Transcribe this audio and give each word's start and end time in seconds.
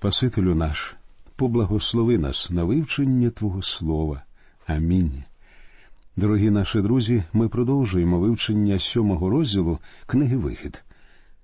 Спасителю 0.00 0.54
наш, 0.54 0.96
поблагослови 1.36 2.18
нас 2.18 2.50
на 2.50 2.64
вивчення 2.64 3.30
Твого 3.30 3.62
Слова. 3.62 4.22
Амінь. 4.66 5.24
Дорогі 6.16 6.50
наші 6.50 6.80
друзі, 6.80 7.22
ми 7.32 7.48
продовжуємо 7.48 8.18
вивчення 8.18 8.78
сьомого 8.78 9.30
розділу 9.30 9.78
книги 10.06 10.36
Вихід. 10.36 10.84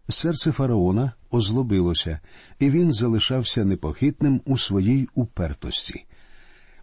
Серце 0.08 0.52
фараона 0.52 1.12
озлобилося, 1.30 2.20
і 2.58 2.70
він 2.70 2.92
залишався 2.92 3.64
непохитним 3.64 4.40
у 4.44 4.58
своїй 4.58 5.08
упертості. 5.14 6.04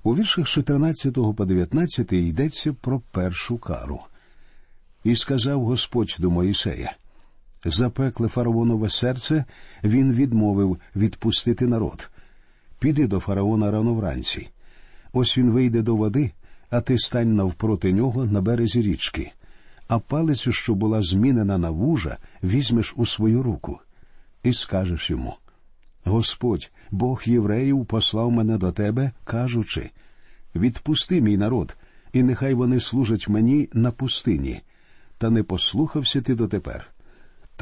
У 0.04 0.16
віршах 0.16 0.48
14 0.48 1.14
по 1.14 1.46
19 1.46 2.14
йдеться 2.14 2.74
про 2.74 3.00
першу 3.00 3.58
кару. 3.58 4.00
І 5.04 5.16
сказав 5.16 5.64
Господь 5.66 6.16
до 6.20 6.30
Моїсея 6.30 6.96
запекле 7.66 8.28
фараонове 8.28 8.90
серце, 8.90 9.46
він 9.84 10.12
відмовив 10.12 10.78
відпустити 10.96 11.68
народ. 11.68 12.10
Піди 12.80 13.08
до 13.08 13.20
фараона 13.20 13.72
рано 13.72 13.94
вранці. 13.94 14.50
Ось 15.14 15.38
він 15.38 15.52
вийде 15.52 15.82
до 15.82 15.96
води, 15.96 16.32
а 16.70 16.82
ти 16.82 16.98
стань 16.98 17.36
навпроти 17.36 17.94
нього 17.94 18.26
на 18.26 18.42
березі 18.42 18.82
річки, 18.82 19.32
а 19.88 20.00
палицю, 20.00 20.52
що 20.52 20.76
була 20.76 21.02
змінена 21.02 21.58
на 21.58 21.70
вужа, 21.70 22.18
візьмеш 22.44 22.94
у 22.98 23.06
свою 23.06 23.44
руку, 23.44 23.80
і 24.44 24.54
скажеш 24.54 25.10
йому 25.10 25.36
Господь, 26.04 26.72
Бог 26.92 27.22
євреїв, 27.26 27.86
послав 27.86 28.32
мене 28.32 28.58
до 28.58 28.72
тебе, 28.72 29.12
кажучи 29.24 29.90
Відпусти 30.56 31.22
мій 31.22 31.38
народ, 31.38 31.78
і 32.14 32.24
нехай 32.24 32.54
вони 32.54 32.80
служать 32.80 33.30
мені 33.30 33.70
на 33.74 33.92
пустині, 33.92 34.62
та 35.18 35.30
не 35.30 35.44
послухався 35.44 36.22
ти 36.22 36.36
дотепер. 36.36 36.93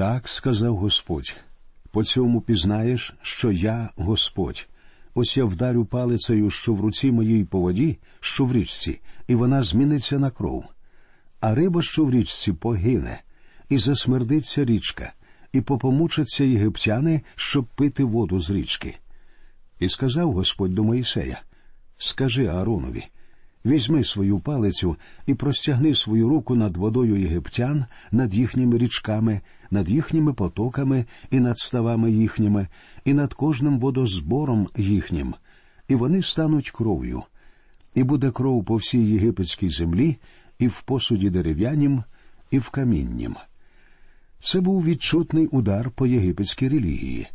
Так 0.02 0.30
сказав 0.30 0.78
Господь. 0.78 1.36
По 1.92 2.04
цьому 2.04 2.42
пізнаєш, 2.42 3.14
що 3.22 3.52
я 3.52 3.90
Господь. 3.96 4.68
Ось 5.14 5.38
я 5.38 5.46
вдарю 5.46 5.86
палицею, 5.86 6.50
що 6.50 6.74
в 6.74 6.82
руці 6.82 7.12
моїй 7.12 7.44
по 7.44 7.60
воді, 7.60 7.98
що 8.20 8.46
в 8.46 8.54
річці, 8.54 9.02
і 9.28 9.36
вона 9.36 9.64
зміниться 9.64 10.20
на 10.20 10.30
кров. 10.32 10.66
А 11.40 11.56
риба, 11.56 11.82
що 11.82 12.06
в 12.06 12.12
річці, 12.12 12.54
погине, 12.54 13.22
і 13.70 13.78
засмердиться 13.78 14.66
річка, 14.66 15.14
і 15.54 15.62
попомучаться 15.62 16.44
єгиптяни, 16.44 17.22
щоб 17.36 17.66
пити 17.66 18.04
воду 18.04 18.40
з 18.40 18.50
річки. 18.50 18.98
І 19.80 19.90
сказав 19.90 20.34
Господь 20.34 20.74
до 20.74 20.84
Моїсея 20.84 21.42
Скажи 21.98 22.46
Ааронові, 22.46 23.06
візьми 23.66 24.04
свою 24.04 24.40
палицю 24.40 24.96
і 25.26 25.34
простягни 25.34 25.96
свою 25.96 26.30
руку 26.30 26.56
над 26.56 26.78
водою 26.78 27.22
єгиптян, 27.22 27.86
над 28.12 28.34
їхніми 28.34 28.78
річками, 28.78 29.42
над 29.72 29.90
їхніми 29.90 30.34
потоками 30.34 31.06
і 31.32 31.40
над 31.40 31.60
ставами 31.60 32.12
їхніми, 32.12 32.68
і 33.06 33.14
над 33.14 33.34
кожним 33.34 33.80
водозбором 33.80 34.68
їхнім, 34.78 35.34
і 35.88 35.96
вони 35.96 36.22
стануть 36.22 36.72
кров'ю. 36.72 37.24
І 37.96 38.04
буде 38.04 38.32
кров 38.32 38.66
по 38.66 38.76
всій 38.76 39.06
єгипетській 39.06 39.70
землі, 39.70 40.18
і 40.60 40.68
в 40.68 40.82
посуді 40.82 41.30
дерев'янім, 41.30 42.04
і 42.52 42.60
в 42.60 42.70
каміннім. 42.70 43.36
Це 44.40 44.62
був 44.62 44.84
відчутний 44.84 45.48
удар 45.48 45.92
по 45.92 46.08
єгипетській 46.08 46.70
релігії. 46.70 47.28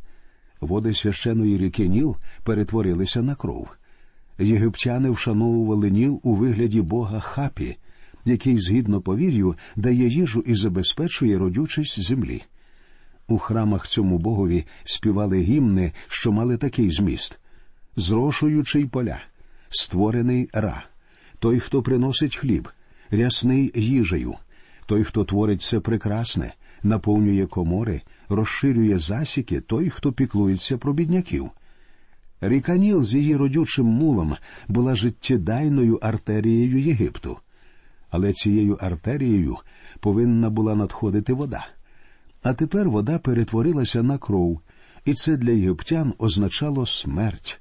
Води 0.60 0.94
священої 0.94 1.58
ріки 1.58 1.88
Ніл 1.88 2.16
перетворилися 2.44 3.22
на 3.22 3.34
кров. 3.34 3.68
Єгиптяни 4.38 5.10
вшановували 5.10 5.90
Ніл 5.90 6.20
у 6.22 6.34
вигляді 6.34 6.82
бога 6.82 7.20
хапі, 7.20 7.76
який, 8.24 8.58
згідно 8.58 9.00
повір'ю, 9.00 9.54
дає 9.76 10.08
їжу 10.08 10.40
і 10.46 10.54
забезпечує 10.54 11.38
родючість 11.38 12.02
землі. 12.02 12.42
У 13.28 13.38
храмах 13.38 13.86
цьому 13.86 14.18
богові 14.18 14.64
співали 14.84 15.38
гімни, 15.38 15.92
що 16.08 16.32
мали 16.32 16.56
такий 16.56 16.90
зміст 16.90 17.38
зрошуючий 17.96 18.86
поля, 18.86 19.20
створений 19.70 20.50
ра, 20.52 20.84
той, 21.38 21.60
хто 21.60 21.82
приносить 21.82 22.36
хліб, 22.36 22.68
рясний 23.10 23.72
їжею, 23.74 24.34
той, 24.86 25.04
хто 25.04 25.24
творить 25.24 25.60
все 25.60 25.80
прекрасне, 25.80 26.54
наповнює 26.82 27.46
комори, 27.46 28.02
розширює 28.28 28.98
засіки, 28.98 29.60
той, 29.60 29.90
хто 29.90 30.12
піклується 30.12 30.78
про 30.78 30.92
бідняків. 30.92 31.50
Ріка 32.40 32.76
Ніл 32.76 33.04
з 33.04 33.14
її 33.14 33.36
родючим 33.36 33.86
мулом 33.86 34.36
була 34.68 34.96
життєдайною 34.96 35.96
артерією 35.96 36.78
Єгипту 36.78 37.38
але 38.10 38.32
цією 38.32 38.74
артерією 38.80 39.56
повинна 40.00 40.50
була 40.50 40.74
надходити 40.74 41.32
вода. 41.32 41.66
А 42.42 42.54
тепер 42.54 42.90
вода 42.90 43.18
перетворилася 43.18 44.02
на 44.02 44.18
кров, 44.18 44.60
і 45.04 45.14
це 45.14 45.36
для 45.36 45.50
єгиптян 45.50 46.14
означало 46.18 46.86
смерть. 46.86 47.60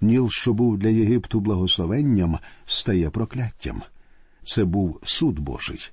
Ніл, 0.00 0.28
що 0.30 0.52
був 0.52 0.78
для 0.78 0.88
Єгипту 0.88 1.40
благословенням, 1.40 2.38
стає 2.66 3.10
прокляттям. 3.10 3.82
Це 4.42 4.64
був 4.64 5.00
суд 5.04 5.38
Божий. 5.38 5.90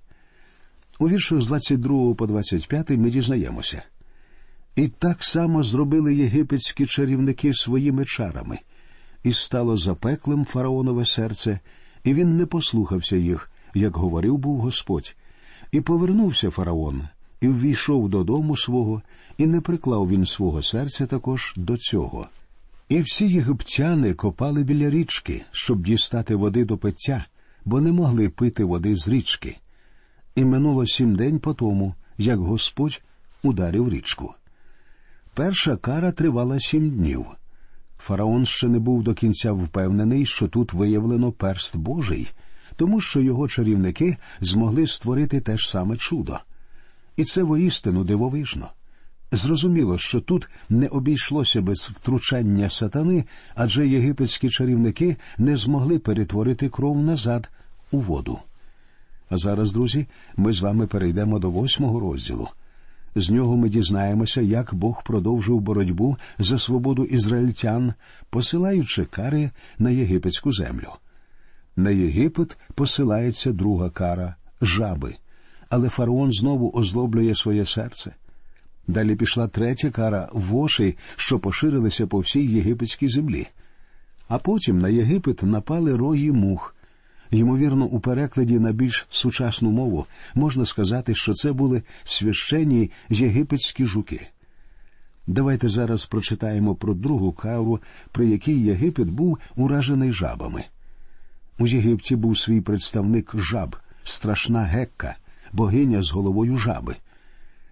У 0.99 1.09
віршах 1.09 1.41
з 1.41 1.47
22 1.47 2.16
по 2.16 2.28
25 2.28 2.89
ми 2.89 3.09
дізнаємося. 3.09 3.83
І 4.76 4.88
так 4.88 5.24
само 5.24 5.64
зробили 5.64 6.16
єгипетські 6.16 6.86
чарівники 6.86 7.54
своїми 7.54 8.06
чарами, 8.06 8.59
і 9.24 9.34
стало 9.34 9.78
запеклим 9.78 10.46
фараонове 10.46 11.06
серце, 11.06 11.59
і 12.04 12.14
він 12.14 12.38
не 12.38 12.46
послухався 12.46 13.16
їх, 13.18 13.52
як 13.74 13.98
говорив 13.98 14.38
був 14.38 14.59
Господь, 14.59 15.16
і 15.72 15.82
повернувся 15.82 16.50
фараон, 16.50 17.08
і 17.42 17.48
ввійшов 17.48 18.09
додому 18.09 18.58
свого, 18.58 19.02
і 19.38 19.48
не 19.48 19.62
приклав 19.62 20.09
він 20.09 20.26
свого 20.26 20.62
серця 20.62 21.06
також 21.06 21.53
до 21.58 21.78
цього. 21.78 22.28
І 22.90 23.00
всі 23.00 23.28
єгиптяни 23.28 24.14
копали 24.14 24.64
біля 24.64 24.90
річки, 24.90 25.46
щоб 25.52 25.84
дістати 25.84 26.36
води 26.36 26.66
до 26.66 26.78
пиття, 26.78 27.26
бо 27.66 27.82
не 27.82 27.92
могли 27.92 28.30
пити 28.30 28.64
води 28.64 28.96
з 28.96 29.08
річки. 29.08 29.58
І 30.36 30.46
минуло 30.46 30.86
сім 30.86 31.16
день 31.16 31.40
по 31.40 31.53
тому, 31.53 31.96
як 32.18 32.40
Господь 32.40 33.02
ударив 33.44 33.90
річку. 33.90 34.34
Перша 35.34 35.78
кара 35.78 36.12
тривала 36.12 36.59
сім 36.59 36.90
днів. 36.90 37.25
Фараон 37.97 38.46
ще 38.46 38.68
не 38.68 38.80
був 38.80 39.03
до 39.03 39.14
кінця 39.14 39.52
впевнений, 39.52 40.25
що 40.25 40.47
тут 40.47 40.74
виявлено 40.74 41.31
перст 41.31 41.78
Божий, 41.78 42.31
тому 42.75 43.02
що 43.02 43.22
його 43.22 43.47
чарівники 43.47 44.18
змогли 44.41 44.88
створити 44.88 45.41
те 45.41 45.58
ж 45.58 45.70
саме 45.70 45.97
чудо. 45.97 46.40
І 47.18 47.24
це 47.24 47.44
воістину 47.44 48.03
дивовижно. 48.03 48.70
Зрозуміло, 49.31 49.97
що 49.97 50.22
тут 50.22 50.50
не 50.70 50.88
обійшлося 50.88 51.62
без 51.62 51.80
втручання 51.80 52.70
сатани, 52.70 53.25
адже 53.56 53.88
єгипетські 53.88 54.50
чарівники 54.50 55.18
не 55.38 55.58
змогли 55.58 56.00
перетворити 56.00 56.70
кров 56.70 57.03
назад 57.03 57.50
у 57.91 58.00
воду. 58.00 58.40
А 59.30 59.38
зараз, 59.38 59.74
друзі, 59.74 60.08
ми 60.38 60.53
з 60.53 60.62
вами 60.62 60.88
перейдемо 60.88 61.40
до 61.40 61.50
восьмого 61.52 62.00
розділу. 62.00 62.47
З 63.16 63.29
нього 63.29 63.57
ми 63.57 63.69
дізнаємося, 63.69 64.41
як 64.41 64.73
Бог 64.73 65.03
продовжив 65.03 65.61
боротьбу 65.61 66.17
за 66.39 66.59
свободу 66.59 67.03
ізраїльтян, 67.03 67.94
посилаючи 68.29 69.05
кари 69.05 69.49
на 69.79 69.89
єгипетську 69.89 70.53
землю. 70.53 70.88
На 71.75 71.89
Єгипет 71.89 72.57
посилається 72.75 73.51
друга 73.51 73.89
кара 73.89 74.35
жаби, 74.61 75.16
але 75.69 75.89
фараон 75.89 76.31
знову 76.31 76.72
озлоблює 76.72 77.35
своє 77.35 77.66
серце. 77.66 78.16
Далі 78.88 79.16
пішла 79.16 79.47
третя 79.47 79.89
кара 79.89 80.29
воші, 80.33 80.97
що 81.16 81.39
поширилися 81.39 82.07
по 82.07 82.19
всій 82.19 82.45
єгипетській 82.45 83.07
землі. 83.07 83.47
А 84.28 84.38
потім 84.38 84.78
на 84.78 84.89
Єгипет 84.89 85.43
напали 85.43 85.95
рої 85.95 86.31
мух. 86.31 86.75
Ймовірно, 87.31 87.86
у 87.86 88.00
перекладі 88.00 88.59
на 88.59 88.72
більш 88.72 89.08
сучасну 89.09 89.72
мову 89.72 90.06
можна 90.36 90.66
сказати, 90.66 91.16
що 91.16 91.34
це 91.34 91.52
були 91.52 91.84
священні 92.03 92.92
єгипетські 93.09 93.86
жуки. 93.86 94.28
Давайте 95.28 95.70
зараз 95.70 96.06
прочитаємо 96.06 96.75
про 96.75 96.94
другу 96.94 97.31
кару, 97.31 97.80
при 98.11 98.28
якій 98.28 98.59
Єгипет 98.59 99.09
був 99.09 99.38
уражений 99.55 100.11
жабами. 100.11 100.66
У 101.59 101.67
Єгипті 101.67 102.16
був 102.16 102.38
свій 102.38 102.61
представник 102.61 103.32
жаб, 103.35 103.76
страшна 104.03 104.64
гекка, 104.64 105.16
богиня 105.53 106.02
з 106.02 106.11
головою 106.11 106.58
жаби. 106.58 106.96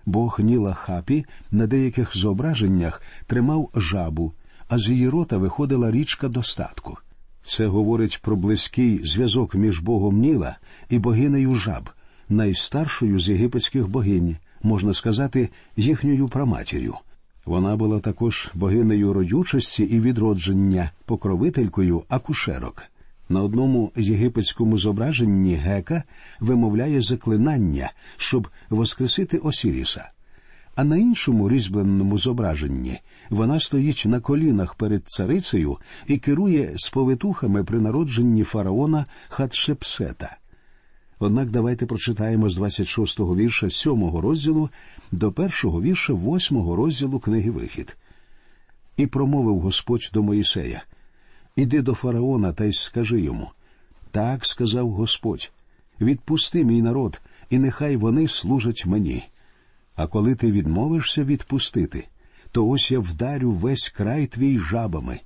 Бог 0.05 0.39
Ніла 0.39 0.73
Хапі 0.73 1.25
на 1.51 1.67
деяких 1.67 2.17
зображеннях 2.17 3.01
тримав 3.27 3.69
жабу, 3.75 4.33
а 4.67 4.77
з 4.77 4.89
її 4.89 5.09
рота 5.09 5.37
виходила 5.37 5.91
річка 5.91 6.27
достатку. 6.27 6.97
Це 7.43 7.67
говорить 7.67 8.19
про 8.21 8.35
близький 8.35 9.01
зв'язок 9.03 9.55
між 9.55 9.79
Богом 9.79 10.19
Ніла 10.19 10.57
і 10.89 10.99
богинею 10.99 11.55
жаб, 11.55 11.89
найстаршою 12.29 13.19
з 13.19 13.29
єгипетських 13.29 13.87
богинь, 13.87 14.37
можна 14.63 14.93
сказати, 14.93 15.49
їхньою 15.75 16.27
праматір'ю. 16.27 16.95
Вона 17.45 17.75
була 17.75 17.99
також 17.99 18.51
богинею 18.53 19.13
родючості 19.13 19.83
і 19.83 19.99
відродження, 19.99 20.91
покровителькою 21.05 22.03
акушерок. 22.09 22.83
На 23.29 23.43
одному 23.43 23.91
єгипетському 23.95 24.77
зображенні 24.77 25.55
гека 25.55 26.03
вимовляє 26.39 27.01
заклинання, 27.01 27.91
щоб 28.17 28.47
воскресити 28.69 29.37
Осіріса, 29.37 30.09
а 30.75 30.83
на 30.83 30.97
іншому 30.97 31.49
різьбленому 31.49 32.17
зображенні 32.17 32.99
вона 33.29 33.59
стоїть 33.59 34.03
на 34.05 34.19
колінах 34.19 34.75
перед 34.75 35.03
царицею 35.05 35.77
і 36.07 36.17
керує 36.17 36.73
сповитухами 36.75 37.63
при 37.63 37.79
народженні 37.79 38.43
фараона 38.43 39.05
Хатшепсета. 39.29 40.37
Однак 41.19 41.49
давайте 41.49 41.85
прочитаємо 41.85 42.49
з 42.49 42.57
26-го 42.57 43.35
вірша 43.35 43.67
7-го 43.67 44.21
розділу 44.21 44.69
до 45.11 45.31
першого 45.31 45.81
вірша 45.81 46.13
8-го 46.13 46.75
розділу 46.75 47.19
книги 47.19 47.51
Вихід. 47.51 47.97
І 48.97 49.07
промовив 49.07 49.59
Господь 49.59 50.09
до 50.13 50.23
Моїсея 50.23 50.83
Іди 51.55 51.81
до 51.81 51.93
фараона 51.93 52.53
та 52.53 52.65
й 52.65 52.73
скажи 52.73 53.21
йому. 53.21 53.51
Так 54.11 54.45
сказав 54.45 54.91
Господь 54.91 55.51
відпусти 56.01 56.63
мій 56.63 56.81
народ, 56.81 57.21
і 57.49 57.59
нехай 57.59 57.97
вони 57.97 58.27
служать 58.27 58.85
мені. 58.85 59.23
А 59.95 60.07
коли 60.07 60.35
ти 60.35 60.51
відмовишся 60.51 61.23
відпустити, 61.23 62.07
то 62.51 62.67
ось 62.67 62.91
я 62.91 62.99
вдарю 62.99 63.51
весь 63.51 63.89
край 63.89 64.27
твій 64.27 64.59
жабами, 64.59 65.19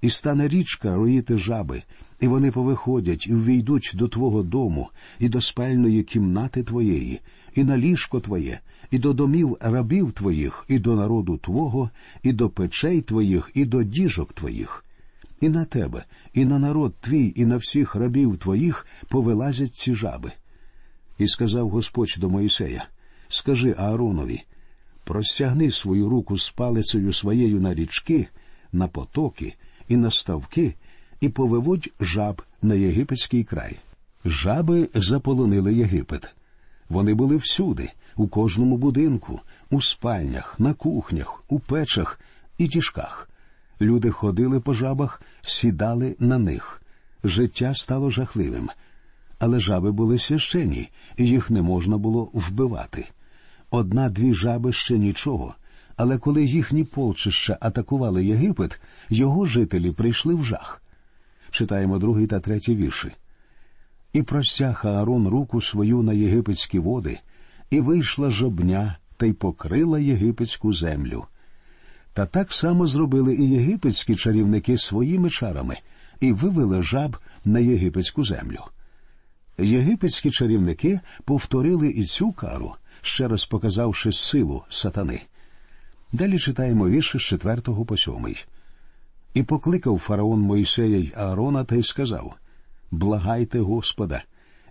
і 0.00 0.10
стане 0.10 0.48
річка 0.48 0.96
роїти 0.96 1.36
жаби, 1.36 1.82
і 2.20 2.28
вони 2.28 2.50
повиходять 2.50 3.26
і 3.26 3.34
ввійдуть 3.34 3.92
до 3.94 4.08
твого 4.08 4.42
дому, 4.42 4.90
і 5.18 5.28
до 5.28 5.40
спальної 5.40 6.02
кімнати 6.02 6.62
твоєї, 6.62 7.20
і 7.54 7.64
на 7.64 7.78
ліжко 7.78 8.20
твоє, 8.20 8.60
і 8.90 8.98
до 8.98 9.12
домів 9.12 9.56
рабів 9.60 10.12
твоїх, 10.12 10.64
і 10.68 10.78
до 10.78 10.96
народу 10.96 11.36
твого, 11.36 11.90
і 12.22 12.32
до 12.32 12.50
печей 12.50 13.00
твоїх, 13.00 13.50
і 13.54 13.64
до 13.64 13.82
діжок 13.82 14.32
твоїх. 14.32 14.84
І 15.40 15.48
на 15.48 15.64
тебе, 15.64 16.04
і 16.34 16.44
на 16.44 16.58
народ 16.58 16.94
твій, 17.00 17.32
і 17.36 17.44
на 17.44 17.56
всіх 17.56 17.94
рабів 17.94 18.38
твоїх 18.38 18.86
повилазять 19.08 19.74
ці 19.74 19.94
жаби. 19.94 20.32
І 21.18 21.28
сказав 21.28 21.68
Господь 21.68 22.14
до 22.18 22.30
Моїсея 22.30 22.88
Скажи 23.28 23.74
Ааронові 23.78 24.42
простягни 25.10 25.70
свою 25.70 26.08
руку 26.08 26.38
з 26.38 26.50
палицею 26.50 27.12
своєю 27.12 27.60
на 27.60 27.74
річки, 27.74 28.28
на 28.72 28.88
потоки 28.88 29.54
і 29.88 29.96
на 29.96 30.10
ставки, 30.10 30.74
і 31.20 31.28
повиводь 31.28 31.90
жаб 32.00 32.42
на 32.62 32.74
єгипетський 32.74 33.44
край. 33.44 33.78
Жаби 34.24 34.88
заполонили 34.94 35.74
Єгипет. 35.74 36.30
Вони 36.88 37.14
були 37.14 37.36
всюди, 37.36 37.90
у 38.16 38.28
кожному 38.28 38.76
будинку, 38.76 39.40
у 39.70 39.80
спальнях, 39.80 40.60
на 40.60 40.74
кухнях, 40.74 41.42
у 41.48 41.60
печах 41.60 42.20
і 42.58 42.68
тішках. 42.68 43.30
Люди 43.80 44.10
ходили 44.10 44.60
по 44.60 44.74
жабах, 44.74 45.22
сідали 45.42 46.16
на 46.18 46.38
них. 46.38 46.82
Життя 47.24 47.74
стало 47.74 48.10
жахливим. 48.10 48.70
Але 49.38 49.60
жаби 49.60 49.92
були 49.92 50.18
священні, 50.18 50.90
і 51.16 51.26
їх 51.26 51.50
не 51.50 51.62
можна 51.62 51.98
було 51.98 52.30
вбивати. 52.32 53.08
Одна-дві 53.70 54.34
жаби 54.34 54.72
ще 54.72 54.98
нічого, 54.98 55.54
але 55.96 56.18
коли 56.18 56.44
їхні 56.44 56.84
полчища 56.84 57.58
атакували 57.60 58.24
Єгипет, 58.24 58.80
його 59.08 59.46
жителі 59.46 59.92
прийшли 59.92 60.34
в 60.34 60.44
жах. 60.44 60.82
Читаємо 61.50 61.98
другий 61.98 62.26
та 62.26 62.40
третій 62.40 62.76
вірші. 62.76 63.10
І 64.12 64.22
простяг 64.22 64.82
Аарон 64.84 65.28
руку 65.28 65.60
свою 65.60 66.02
на 66.02 66.12
єгипетські 66.12 66.78
води, 66.78 67.18
і 67.70 67.80
вийшла 67.80 68.30
жобня 68.30 68.96
та 69.16 69.26
й 69.26 69.32
покрила 69.32 69.98
єгипетську 69.98 70.72
землю. 70.72 71.24
Та 72.12 72.26
так 72.26 72.52
само 72.52 72.86
зробили 72.86 73.34
і 73.34 73.48
єгипетські 73.48 74.16
чарівники 74.16 74.78
своїми 74.78 75.30
чарами 75.30 75.76
і 76.20 76.32
вивели 76.32 76.82
жаб 76.82 77.16
на 77.44 77.58
єгипетську 77.58 78.24
землю. 78.24 78.64
Єгипетські 79.58 80.30
чарівники 80.30 81.00
повторили 81.24 81.88
і 81.88 82.04
цю 82.04 82.32
кару, 82.32 82.74
ще 83.02 83.28
раз 83.28 83.46
показавши 83.46 84.12
силу 84.12 84.62
сатани. 84.68 85.22
Далі 86.12 86.38
читаємо 86.38 86.88
вірші 86.88 87.18
з 87.18 87.22
четвертого 87.22 87.84
по 87.84 87.96
сьомий. 87.96 88.44
І 89.34 89.42
покликав 89.42 89.98
фараон 89.98 90.40
Мойсея 90.40 90.98
й 90.98 91.12
Аарона 91.16 91.64
та 91.64 91.76
й 91.76 91.82
сказав 91.82 92.34
Благайте 92.90 93.60
Господа, 93.60 94.22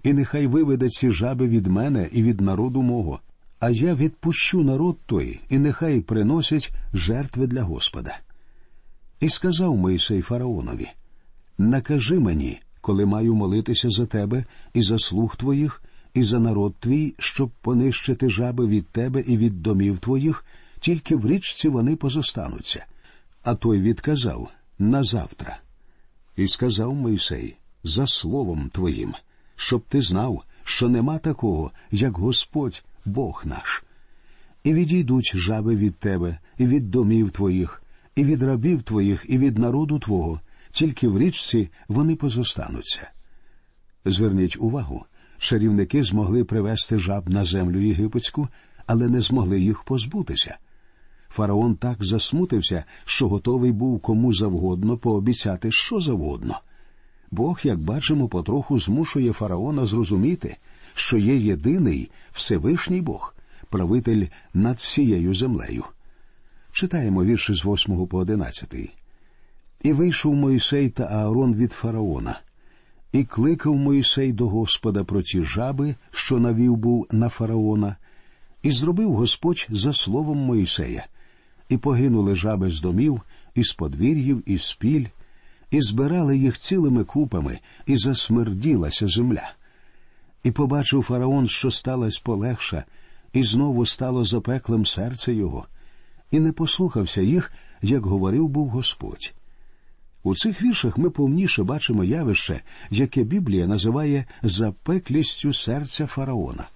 і 0.04 0.14
нехай 0.14 0.48
виведе 0.48 0.90
ці 0.90 1.12
жаби 1.12 1.48
від 1.48 1.68
мене 1.68 2.10
і 2.12 2.24
від 2.24 2.42
народу 2.42 2.82
мого, 2.82 3.20
а 3.60 3.70
я 3.70 3.96
відпущу 3.96 4.64
народ 4.64 4.98
той, 5.06 5.40
і 5.50 5.60
нехай 5.60 6.00
приносять 6.00 6.72
жертви 6.94 7.48
для 7.48 7.64
Господа. 7.64 8.20
І 9.20 9.30
сказав 9.30 9.78
Мойсей 9.78 10.22
фараонові 10.22 10.90
Накажи 11.58 12.20
мені, 12.20 12.62
коли 12.82 13.06
маю 13.06 13.36
молитися 13.36 13.90
за 13.90 14.06
тебе 14.06 14.46
і 14.74 14.82
за 14.82 15.00
слуг 15.00 15.36
твоїх, 15.36 15.84
і 16.14 16.24
за 16.24 16.40
народ 16.40 16.76
твій, 16.80 17.14
щоб 17.20 17.50
понищити 17.62 18.30
жаби 18.30 18.68
від 18.68 18.88
тебе 18.88 19.22
і 19.22 19.38
від 19.38 19.62
домів 19.62 20.00
твоїх, 20.00 20.46
тільки 20.80 21.16
в 21.16 21.28
річці 21.28 21.70
вони 21.70 21.96
позостануться. 21.96 22.86
А 23.44 23.56
той 23.56 23.82
відказав 23.82 24.50
на 24.80 25.04
завтра. 25.04 25.60
І 26.36 26.48
сказав 26.48 26.94
Мойсей 26.94 27.56
за 27.84 28.08
словом 28.08 28.70
твоїм, 28.70 29.14
щоб 29.56 29.82
ти 29.90 30.02
знав, 30.02 30.44
що 30.64 30.90
нема 30.90 31.18
такого, 31.18 31.72
як 31.92 32.18
Господь 32.18 32.84
Бог 33.06 33.44
наш. 33.46 33.84
І 34.64 34.74
відійдуть 34.74 35.32
жаби 35.36 35.76
від 35.76 35.96
тебе, 35.96 36.40
і 36.58 36.66
від 36.66 36.92
домів 36.92 37.32
твоїх, 37.32 37.84
і 38.16 38.24
від 38.24 38.44
рабів 38.44 38.84
твоїх, 38.84 39.26
і 39.30 39.38
від 39.38 39.58
народу 39.58 40.00
твого, 40.00 40.42
тільки 40.72 41.08
в 41.08 41.20
річці 41.20 41.70
вони 41.88 42.16
позостануться. 42.16 43.10
Зверніть 44.06 44.58
увагу, 44.60 45.06
шарівники 45.40 46.04
змогли 46.04 46.44
привести 46.44 46.98
жаб 46.98 47.30
на 47.30 47.46
землю 47.46 47.80
єгипетську, 47.80 48.48
але 48.86 49.10
не 49.10 49.22
змогли 49.22 49.62
їх 49.62 49.84
позбутися. 49.84 50.58
Фараон 51.30 51.76
так 51.76 52.06
засмутився, 52.06 52.84
що 53.06 53.28
готовий 53.28 53.72
був 53.72 54.00
кому 54.00 54.34
завгодно 54.34 54.98
пообіцяти 54.98 55.72
що 55.72 56.00
завгодно. 56.00 56.60
Бог, 57.32 57.60
як 57.64 57.80
бачимо, 57.80 58.28
потроху 58.28 58.80
змушує 58.80 59.34
фараона 59.34 59.86
зрозуміти, 59.86 60.58
що 60.94 61.18
є 61.18 61.36
єдиний 61.36 62.12
Всевишній 62.32 63.02
Бог, 63.02 63.36
правитель 63.70 64.28
над 64.54 64.78
всією 64.78 65.34
землею. 65.34 65.84
Читаємо 66.72 67.24
вірші 67.24 67.54
з 67.54 67.66
8 67.66 68.08
по 68.08 68.18
11. 68.18 68.76
І 69.84 69.94
вийшов 69.94 70.36
Мойсей 70.36 70.90
та 70.90 71.04
Аарон 71.04 71.56
від 71.56 71.72
фараона, 71.72 72.40
і 73.12 73.24
кликав 73.24 73.76
Мойсей 73.76 74.34
до 74.34 74.48
Господа 74.48 75.04
про 75.04 75.22
ті 75.22 75.42
жаби, 75.42 75.96
що 76.12 76.40
навів 76.40 76.78
був 76.78 77.08
на 77.12 77.30
фараона, 77.30 77.96
і 78.64 78.72
зробив 78.72 79.14
Господь 79.14 79.68
за 79.70 79.94
словом 79.94 80.38
Мойсея, 80.38 81.08
і 81.70 81.78
погинули 81.78 82.36
жаби 82.36 82.72
з 82.72 82.82
домів, 82.82 83.22
із 83.56 83.74
подвір'їв, 83.74 84.44
і 84.46 84.58
з 84.58 84.74
піль, 84.74 85.06
і 85.72 85.82
збирали 85.82 86.38
їх 86.38 86.58
цілими 86.58 87.04
купами, 87.04 87.60
і 87.86 87.98
засмерділася 87.98 89.08
земля. 89.08 89.54
І 90.44 90.52
побачив 90.52 91.04
фараон, 91.04 91.48
що 91.48 91.72
сталося 91.72 92.22
полегша, 92.24 92.84
і 93.34 93.44
знову 93.44 93.86
стало 93.86 94.24
запеклим 94.24 94.86
серце 94.86 95.34
його, 95.34 95.68
і 96.32 96.40
не 96.40 96.52
послухався 96.52 97.22
їх, 97.22 97.52
як 97.82 98.06
говорив 98.06 98.48
був 98.48 98.70
Господь. 98.70 99.34
У 100.24 100.36
цих 100.36 100.62
віршах 100.62 100.98
ми 100.98 101.10
повніше 101.10 101.64
бачимо 101.64 102.04
явище, 102.04 102.62
яке 102.90 103.24
Біблія 103.24 103.68
називає 103.68 104.26
запеклістю 104.44 105.54
серця 105.54 106.06
фараона. 106.08 106.68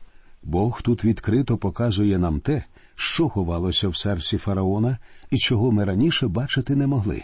Бог 0.44 0.82
тут 0.82 1.06
відкрито 1.06 1.58
показує 1.58 2.18
нам 2.18 2.40
те, 2.40 2.64
що 2.96 3.30
ховалося 3.30 3.88
в 3.88 3.98
серці 3.98 4.38
фараона 4.38 4.98
і 5.32 5.38
чого 5.38 5.72
ми 5.72 5.84
раніше 5.86 6.28
бачити 6.28 6.76
не 6.76 6.88
могли. 6.88 7.24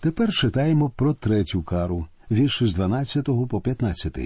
Тепер 0.00 0.32
читаємо 0.32 0.90
про 0.90 1.14
третю 1.14 1.62
кару, 1.62 2.06
вірші 2.30 2.66
з 2.66 2.74
12 2.74 3.24
по 3.48 3.60
15. 3.60 4.18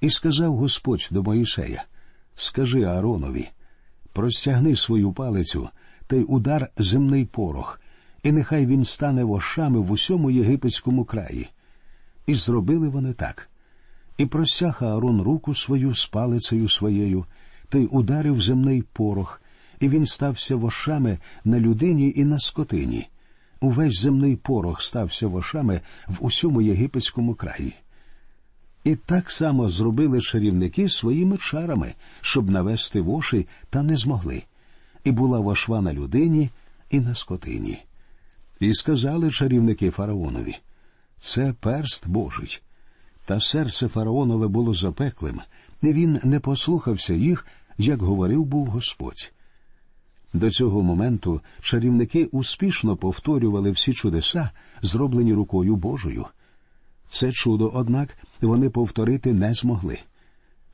І 0.00 0.10
сказав 0.10 0.56
Господь 0.56 1.08
до 1.10 1.22
Моїсея 1.22 1.84
Скажи 2.34 2.82
Ааронові, 2.82 3.48
простягни 4.12 4.76
свою 4.76 5.12
палицю 5.12 5.68
та 6.06 6.16
й 6.16 6.24
удар 6.28 6.70
земний 6.78 7.24
порох, 7.24 7.80
і 8.24 8.32
нехай 8.32 8.66
він 8.66 8.84
стане 8.84 9.24
вошами 9.24 9.80
в 9.80 9.90
усьому 9.90 10.30
єгипетському 10.30 11.04
краї. 11.04 11.48
І 12.26 12.34
зробили 12.34 12.88
вони 12.88 13.12
так. 13.12 13.48
І 14.18 14.26
простяг 14.26 14.78
Аарон 14.80 15.22
руку 15.22 15.54
свою 15.54 15.94
з 15.94 16.06
палицею 16.06 16.68
своєю, 16.68 17.24
та 17.68 17.78
й 17.78 17.88
ударив 17.90 18.42
земний 18.42 18.82
порох, 18.82 19.42
і 19.80 19.88
він 19.88 20.06
стався 20.06 20.56
вошами 20.56 21.18
на 21.44 21.60
людині 21.60 22.12
і 22.16 22.24
на 22.24 22.38
скотині. 22.38 23.08
Увесь 23.60 24.00
земний 24.00 24.36
порох 24.36 24.82
стався 24.82 25.26
вошами 25.26 25.80
в 26.08 26.16
усьому 26.20 26.62
єгипетському 26.62 27.34
краї. 27.34 27.74
І 28.84 28.96
так 28.96 29.30
само 29.30 29.68
зробили 29.68 30.20
чарівники 30.20 30.88
своїми 30.88 31.38
чарами, 31.38 31.94
щоб 32.20 32.50
навести 32.50 33.00
воші, 33.00 33.46
та 33.70 33.82
не 33.82 33.96
змогли. 33.96 34.42
І 35.04 35.10
була 35.10 35.40
вошва 35.40 35.80
на 35.80 35.92
людині 35.92 36.50
і 36.90 37.00
на 37.00 37.14
скотині. 37.14 37.84
І 38.60 38.74
сказали 38.74 39.30
чарівники 39.30 39.90
фараонові 39.90 40.56
це 41.18 41.54
перст 41.60 42.08
Божий. 42.08 42.60
Та 43.24 43.40
серце 43.40 43.88
фараонове 43.88 44.48
було 44.48 44.74
запеклим, 44.74 45.40
і 45.82 45.92
він 45.92 46.20
не 46.24 46.40
послухався 46.40 47.14
їх, 47.14 47.46
як 47.78 48.02
говорив 48.02 48.44
був 48.44 48.66
Господь. 48.66 49.32
До 50.32 50.50
цього 50.50 50.82
моменту 50.82 51.40
чарівники 51.60 52.24
успішно 52.24 52.96
повторювали 52.96 53.70
всі 53.70 53.92
чудеса, 53.92 54.50
зроблені 54.82 55.34
рукою 55.34 55.76
Божою. 55.76 56.26
Це 57.08 57.32
чудо, 57.32 57.70
однак, 57.74 58.18
вони 58.40 58.70
повторити 58.70 59.32
не 59.32 59.54
змогли. 59.54 59.98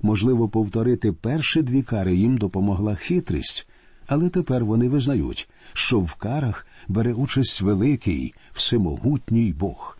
Можливо, 0.03 0.49
повторити 0.49 1.13
перші 1.13 1.63
дві 1.63 1.83
кари 1.83 2.17
їм 2.17 2.39
допомогла 2.39 2.95
хитрість, 2.95 3.69
але 4.07 4.29
тепер 4.29 4.65
вони 4.65 4.89
визнають, 4.89 5.49
що 5.73 6.01
в 6.01 6.15
карах 6.15 6.67
бере 6.89 7.13
участь 7.13 7.61
великий, 7.61 8.35
всемогутній 8.53 9.53
Бог. 9.53 9.99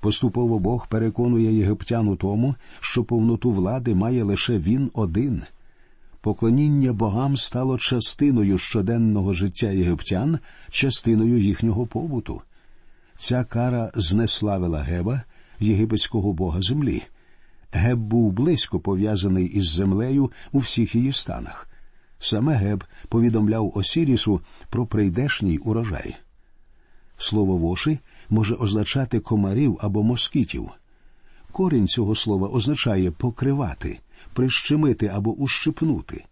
Поступово 0.00 0.58
Бог 0.58 0.88
переконує 0.88 1.52
єгиптян 1.52 2.08
у 2.08 2.16
тому, 2.16 2.54
що 2.80 3.04
повноту 3.04 3.52
влади 3.52 3.94
має 3.94 4.22
лише 4.22 4.58
він 4.58 4.90
один. 4.94 5.42
Поклоніння 6.20 6.92
богам 6.92 7.36
стало 7.36 7.78
частиною 7.78 8.58
щоденного 8.58 9.32
життя 9.32 9.70
єгиптян, 9.70 10.38
частиною 10.70 11.38
їхнього 11.38 11.86
побуту. 11.86 12.42
Ця 13.16 13.44
кара 13.44 13.90
знеславила 13.94 14.78
Геба, 14.78 15.22
єгипетського 15.60 16.32
бога 16.32 16.60
землі. 16.60 17.02
Геб 17.72 17.98
був 17.98 18.32
близько 18.32 18.80
пов'язаний 18.80 19.46
із 19.46 19.68
землею 19.68 20.30
у 20.52 20.58
всіх 20.58 20.94
її 20.94 21.12
станах. 21.12 21.68
Саме 22.28 22.54
Геб 22.54 22.84
повідомляв 23.08 23.72
Осірісу 23.74 24.40
про 24.70 24.86
прийдешній 24.86 25.58
урожай. 25.58 26.16
Слово 27.18 27.56
воші 27.56 27.98
може 28.30 28.54
означати 28.54 29.20
комарів 29.20 29.78
або 29.80 30.02
москітів. 30.02 30.70
Корінь 31.52 31.86
цього 31.86 32.14
слова 32.14 32.48
означає 32.48 33.10
покривати, 33.10 33.98
прищемити 34.32 35.06
або 35.06 35.32
ущипнути. 35.32 36.24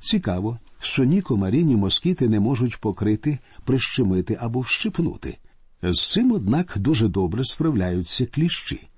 Цікаво, 0.00 0.58
що 0.80 1.04
ні 1.04 1.22
комарі, 1.22 1.64
ні 1.64 1.76
москіти 1.76 2.28
не 2.28 2.40
можуть 2.40 2.80
покрити, 2.80 3.38
прищемити 3.64 4.38
або 4.40 4.60
вщипнути. 4.60 5.38
З 5.82 6.12
цим, 6.12 6.32
однак, 6.32 6.74
дуже 6.76 7.08
добре 7.08 7.44
справляються 7.44 8.26
кліщі. 8.26 8.88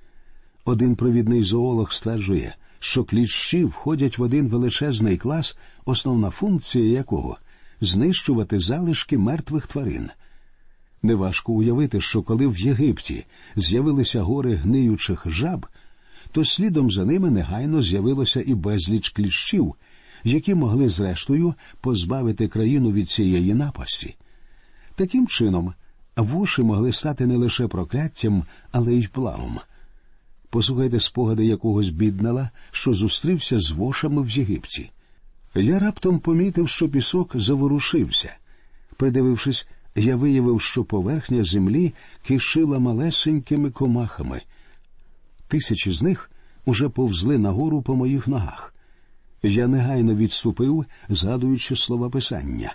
Один 0.64 0.96
провідний 0.96 1.42
зоолог 1.42 1.92
стверджує, 1.92 2.56
що 2.78 3.04
кліщі 3.04 3.64
входять 3.64 4.18
в 4.18 4.22
один 4.22 4.48
величезний 4.48 5.16
клас, 5.16 5.58
основна 5.84 6.30
функція 6.30 6.84
якого 6.84 7.38
знищувати 7.80 8.58
залишки 8.58 9.18
мертвих 9.18 9.66
тварин. 9.66 10.10
Неважко 11.02 11.52
уявити, 11.52 12.00
що 12.00 12.22
коли 12.22 12.46
в 12.46 12.58
Єгипті 12.58 13.26
з'явилися 13.56 14.22
гори 14.22 14.54
гниючих 14.54 15.22
жаб, 15.26 15.66
то 16.32 16.44
слідом 16.44 16.90
за 16.90 17.04
ними 17.04 17.30
негайно 17.30 17.82
з'явилося 17.82 18.42
і 18.46 18.54
безліч 18.54 19.08
кліщів, 19.08 19.74
які 20.24 20.54
могли 20.54 20.88
зрештою 20.88 21.54
позбавити 21.80 22.48
країну 22.48 22.92
від 22.92 23.10
цієї 23.10 23.54
напасті. 23.54 24.16
Таким 24.94 25.26
чином, 25.26 25.74
воші 26.16 26.62
могли 26.62 26.92
стати 26.92 27.26
не 27.26 27.36
лише 27.36 27.66
прокляттям, 27.66 28.44
але 28.72 28.94
й 28.94 29.06
плавом. 29.06 29.58
Послухайте 30.50 31.00
спогади 31.00 31.44
якогось 31.44 31.88
біднала, 31.88 32.50
що 32.70 32.94
зустрівся 32.94 33.58
з 33.58 33.70
вошами 33.70 34.22
в 34.22 34.30
Єгипті. 34.30 34.90
Я 35.54 35.78
раптом 35.78 36.18
помітив, 36.18 36.68
що 36.68 36.88
пісок 36.88 37.32
заворушився. 37.34 38.34
Придивившись, 38.96 39.68
я 39.94 40.16
виявив, 40.16 40.60
що 40.60 40.84
поверхня 40.84 41.44
землі 41.44 41.94
кишила 42.26 42.78
малесенькими 42.78 43.70
комахами. 43.70 44.42
Тисячі 45.48 45.92
з 45.92 46.02
них 46.02 46.30
уже 46.64 46.88
повзли 46.88 47.38
нагору 47.38 47.82
по 47.82 47.96
моїх 47.96 48.28
ногах. 48.28 48.74
Я 49.42 49.68
негайно 49.68 50.14
відступив, 50.14 50.84
згадуючи 51.08 51.76
слова 51.76 52.10
писання. 52.10 52.74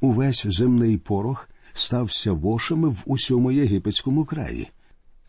Увесь 0.00 0.46
земний 0.46 0.98
порох 0.98 1.48
стався 1.72 2.32
вошами 2.32 2.88
в 2.88 3.02
усьому 3.06 3.52
єгипетському 3.52 4.24
краї. 4.24 4.68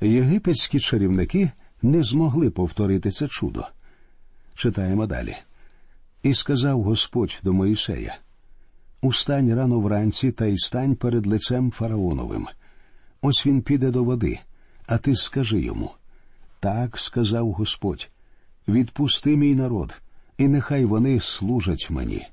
Єгипетські 0.01 0.79
чарівники 0.79 1.51
не 1.81 2.03
змогли 2.03 2.49
повторити 2.49 3.11
це 3.11 3.27
чудо. 3.27 3.67
Читаємо 4.55 5.05
далі. 5.05 5.35
І 6.27 6.33
сказав 6.33 6.83
Господь 6.83 7.39
до 7.43 7.53
Моїсея 7.53 8.17
Устань 9.01 9.55
рано 9.55 9.79
вранці 9.79 10.31
та 10.31 10.45
й 10.45 10.57
стань 10.57 10.95
перед 10.95 11.27
лицем 11.27 11.71
фараоновим. 11.71 12.47
Ось 13.21 13.45
він 13.45 13.61
піде 13.61 13.91
до 13.91 14.03
води, 14.03 14.39
а 14.85 14.97
ти 14.97 15.15
скажи 15.15 15.61
йому. 15.61 15.91
Так 16.59 16.99
сказав 16.99 17.51
Господь 17.51 18.09
відпусти 18.67 19.37
мій 19.37 19.55
народ, 19.55 20.01
і 20.37 20.47
нехай 20.47 20.85
вони 20.85 21.19
служать 21.19 21.87
мені. 21.89 22.27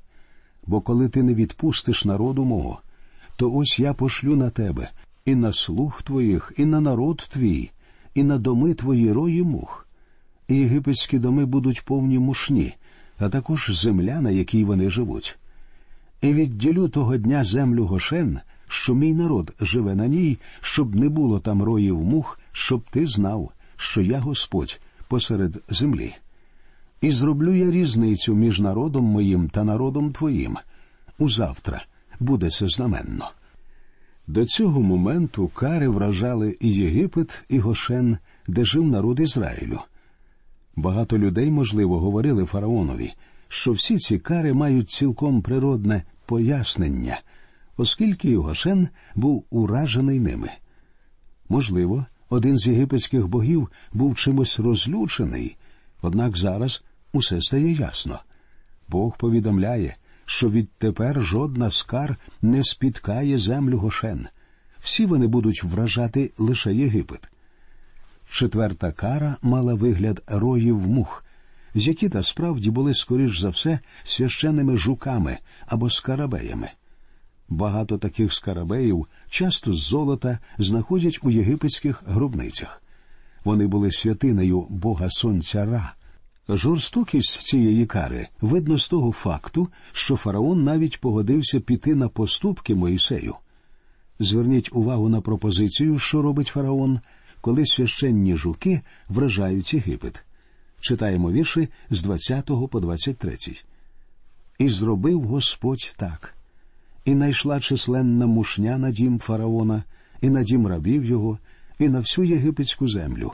Бо 0.67 0.81
коли 0.81 1.09
ти 1.09 1.23
не 1.23 1.35
відпустиш 1.35 2.05
народу 2.05 2.45
мого, 2.45 2.81
то 3.37 3.53
ось 3.53 3.79
я 3.79 3.95
пошлю 3.95 4.37
на 4.37 4.51
тебе 4.51 4.91
і 5.25 5.35
на 5.35 5.53
слух 5.53 6.03
твоїх, 6.03 6.53
і 6.57 6.65
на 6.65 6.81
народ 6.81 7.29
твій, 7.31 7.71
і 8.15 8.25
на 8.25 8.39
доми 8.39 8.75
твої 8.75 9.13
рої 9.13 9.43
мух. 9.43 9.89
І 10.49 10.57
єгипетські 10.57 11.19
доми 11.19 11.45
будуть 11.45 11.85
повні 11.85 12.19
мушні, 12.19 12.75
а 13.19 13.29
також 13.29 13.71
земля, 13.73 14.21
на 14.21 14.31
якій 14.31 14.65
вони 14.65 14.91
живуть. 14.91 15.39
І 16.21 16.33
відділю 16.33 16.89
того 16.89 17.17
дня 17.17 17.45
землю 17.45 17.87
Гошен, 17.87 18.41
що 18.69 18.95
мій 18.95 19.15
народ 19.15 19.53
живе 19.61 19.95
на 19.95 20.07
ній, 20.07 20.39
щоб 20.61 20.95
не 20.95 21.09
було 21.09 21.41
там 21.41 21.63
роїв 21.63 22.01
мух, 22.01 22.41
щоб 22.53 22.83
ти 22.91 23.07
знав, 23.07 23.51
що 23.77 24.03
я 24.03 24.19
Господь 24.19 24.81
посеред 25.09 25.63
землі. 25.69 26.15
І 27.01 27.11
зроблю 27.11 27.55
я 27.55 27.71
різницю 27.71 28.35
між 28.35 28.61
народом 28.61 29.05
моїм 29.05 29.49
та 29.49 29.65
народом 29.65 30.13
твоїм. 30.13 30.57
Узавтра 31.19 31.85
буде 32.21 32.51
це 32.51 32.67
знаменно. 32.67 33.31
До 34.27 34.47
цього 34.47 34.83
моменту 34.83 35.49
кари 35.49 35.89
вражали 35.89 36.57
і 36.61 36.73
Єгипет, 36.73 37.45
і 37.49 37.59
Гошен, 37.59 38.19
де 38.47 38.65
жив 38.65 38.85
народ 38.85 39.21
Ізраїлю. 39.21 39.81
Багато 40.77 41.19
людей, 41.19 41.51
можливо, 41.51 42.01
говорили 42.01 42.45
фараонові, 42.45 43.13
що 43.49 43.73
всі 43.73 43.99
ці 43.99 44.19
кари 44.19 44.55
мають 44.55 44.91
цілком 44.91 45.43
природне 45.43 46.03
пояснення, 46.27 47.21
оскільки 47.77 48.31
і 48.31 48.37
Гошен 48.37 48.89
був 49.15 49.45
уражений 49.51 50.21
ними. 50.21 50.51
Можливо, 51.49 52.07
один 52.29 52.59
з 52.59 52.67
єгипетських 52.67 53.29
богів 53.29 53.69
був 53.93 54.17
чимось 54.17 54.59
розлючений, 54.59 55.57
однак 56.03 56.37
зараз 56.37 56.83
усе 57.13 57.41
стає 57.41 57.73
ясно. 57.73 58.21
Бог 58.89 59.17
повідомляє, 59.17 59.97
що 60.25 60.51
відтепер 60.51 61.21
жодна 61.21 61.71
скар 61.71 62.17
не 62.43 62.65
спіткає 62.65 63.39
землю 63.39 63.79
Гошен. 63.79 64.27
Всі 64.81 65.07
вони 65.07 65.27
будуть 65.27 65.65
вражати 65.65 66.33
лише 66.39 66.75
Єгипет. 66.75 67.31
Четверта 68.31 68.93
кара 68.93 69.37
мала 69.43 69.75
вигляд 69.75 70.23
роїв 70.27 70.89
мух, 70.89 71.25
з 71.75 71.89
які 71.89 72.09
насправді 72.09 72.71
були 72.71 72.95
скоріш 72.95 73.41
за 73.41 73.49
все 73.49 73.79
священними 74.05 74.77
жуками 74.77 75.39
або 75.67 75.91
скарабеями. 75.91 76.71
Багато 77.49 77.99
таких 77.99 78.35
скарабеїв, 78.35 79.07
часто 79.29 79.73
з 79.73 79.79
золота, 79.79 80.39
знаходять 80.59 81.19
у 81.23 81.31
єгипетських 81.31 82.03
гробницях. 82.07 82.83
Вони 83.45 83.67
були 83.67 83.91
святинею 83.93 84.67
Бога 84.71 85.11
Сонця 85.11 85.65
Ра. 85.65 85.95
Жорстокість 86.49 87.41
цієї 87.41 87.87
кари 87.87 88.29
видно 88.41 88.79
з 88.79 88.89
того 88.89 89.13
факту, 89.13 89.69
що 89.93 90.17
фараон 90.17 90.65
навіть 90.65 91.01
погодився 91.01 91.61
піти 91.61 91.95
на 91.95 92.09
поступки 92.09 92.75
Моїсею. 92.75 93.35
Зверніть 94.19 94.71
увагу 94.73 95.09
на 95.09 95.21
пропозицію, 95.21 95.99
що 95.99 96.23
робить 96.23 96.47
фараон, 96.47 97.01
коли 97.45 97.67
священні 97.67 98.37
жуки 98.37 98.81
вражають 99.09 99.75
Єгипет. 99.75 100.25
Читаємо 100.81 101.33
вірші 101.33 101.69
з 101.91 102.03
20 102.03 102.47
по 102.71 102.81
23. 102.81 103.37
І 104.59 104.69
зробив 104.69 105.23
Господь 105.23 105.95
так. 105.97 106.35
І 107.05 107.15
найшла 107.15 107.61
численна 107.61 108.27
мушня 108.27 108.79
на 108.79 108.91
дім 108.91 109.19
фараона, 109.19 109.85
і 110.21 110.31
на 110.31 110.43
дім 110.43 110.67
рабів 110.67 111.05
його, 111.05 111.39
і 111.79 111.89
на 111.89 112.01
всю 112.01 112.27
єгипетську 112.27 112.89
землю 112.89 113.33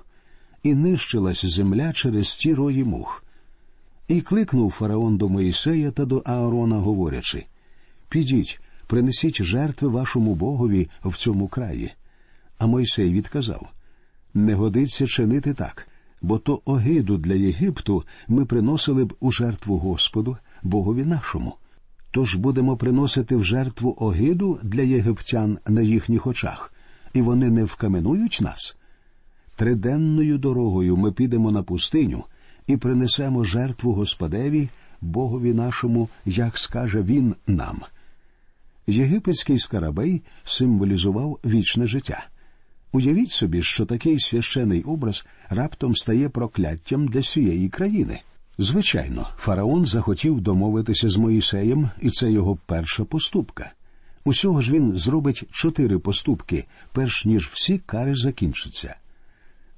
і 0.62 0.74
нищилась 0.74 1.46
земля 1.46 1.92
через 1.92 2.36
ті 2.36 2.54
рої 2.54 2.84
мух. 2.84 3.24
І 4.08 4.20
кликнув 4.20 4.70
фараон 4.70 5.16
до 5.16 5.28
Моїсея 5.28 5.90
та 5.90 6.04
до 6.04 6.18
Аарона, 6.18 6.76
говорячи 6.76 7.46
Підіть, 8.08 8.60
принесіть 8.86 9.42
жертви 9.42 9.88
вашому 9.88 10.34
богові 10.34 10.90
в 11.04 11.16
цьому 11.16 11.48
краї. 11.48 11.92
А 12.58 12.66
Мойсей 12.66 13.12
відказав 13.12 13.70
Не 14.34 14.54
годиться 14.54 15.06
чинити 15.06 15.54
так, 15.54 15.88
бо 16.22 16.38
то 16.38 16.62
огиду 16.64 17.18
для 17.18 17.34
Єгипту 17.34 18.04
ми 18.28 18.44
приносили 18.44 19.04
б 19.04 19.14
у 19.20 19.32
жертву 19.32 19.78
Господу, 19.78 20.36
Богові 20.62 21.04
нашому. 21.04 21.54
Тож 22.10 22.34
будемо 22.34 22.76
приносити 22.76 23.36
в 23.36 23.44
жертву 23.44 23.96
огиду 23.98 24.58
для 24.62 24.82
єгиптян 24.82 25.58
на 25.66 25.80
їхніх 25.82 26.26
очах, 26.26 26.72
і 27.12 27.22
вони 27.22 27.50
не 27.50 27.64
вкаменують 27.64 28.38
нас. 28.40 28.76
Триденною 29.56 30.38
дорогою 30.38 30.96
ми 30.96 31.12
підемо 31.12 31.50
на 31.50 31.62
пустиню 31.62 32.24
і 32.66 32.76
принесемо 32.76 33.44
жертву 33.44 33.92
Господеві, 33.92 34.68
Богові 35.00 35.54
нашому, 35.54 36.08
як 36.26 36.58
скаже 36.58 37.02
він 37.02 37.34
нам. 37.46 37.80
Єгипетський 38.86 39.58
скарабей 39.58 40.22
символізував 40.44 41.38
вічне 41.44 41.86
життя. 41.86 42.26
Уявіть 42.92 43.30
собі, 43.30 43.62
що 43.62 43.86
такий 43.86 44.20
священий 44.20 44.82
образ 44.82 45.26
раптом 45.48 45.96
стає 45.96 46.28
прокляттям 46.28 47.08
для 47.08 47.20
всієї 47.20 47.68
країни. 47.68 48.20
Звичайно, 48.58 49.28
фараон 49.36 49.84
захотів 49.84 50.40
домовитися 50.40 51.08
з 51.08 51.16
Моїсеєм, 51.16 51.90
і 52.00 52.10
це 52.10 52.30
його 52.30 52.58
перша 52.66 53.04
поступка. 53.04 53.72
Усього 54.24 54.60
ж 54.60 54.72
він 54.72 54.96
зробить 54.96 55.44
чотири 55.50 55.98
поступки, 55.98 56.64
перш 56.92 57.24
ніж 57.24 57.48
всі 57.52 57.78
кари 57.78 58.14
закінчаться. 58.14 58.96